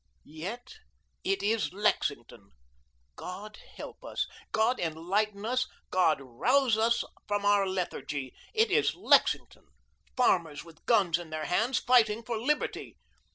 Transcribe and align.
"Yet 0.25 0.77
it 1.23 1.43
is 1.43 1.73
Lexington 1.73 2.53
God 3.15 3.59
help 3.77 4.03
us, 4.03 4.25
God 4.51 4.79
enlighten 4.79 5.45
us, 5.45 5.67
God 5.91 6.17
rouse 6.19 6.75
us 6.75 7.03
from 7.27 7.45
our 7.45 7.67
lethargy 7.67 8.33
it 8.51 8.71
is 8.71 8.95
Lexington; 8.95 9.67
farmers 10.17 10.63
with 10.63 10.87
guns 10.87 11.19
in 11.19 11.29
their 11.29 11.45
hands 11.45 11.77
fighting 11.77 12.23
for 12.23 12.39
Liberty. 12.39 12.97